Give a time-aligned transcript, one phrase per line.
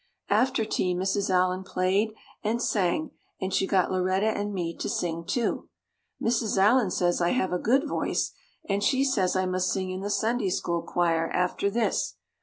[0.31, 1.29] After tea Mrs.
[1.29, 5.69] Allan played and sang and she got Lauretta and me to sing too.
[6.19, 6.57] Mrs.
[6.57, 8.31] Allan says I have a good voice
[8.67, 12.15] and she says I must sing in the Sunday school choir after this.